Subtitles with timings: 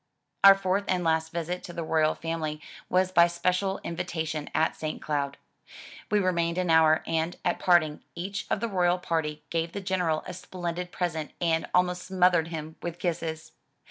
[0.43, 2.59] Our fourth and last visit to the royal family
[2.89, 4.99] was by special in vitation, at St.
[4.99, 5.37] Cloud.
[6.09, 10.23] We remained an hour, and, at parting, each of the royal party gave the General
[10.25, 13.51] a splendid present and almost smothered him with kisses.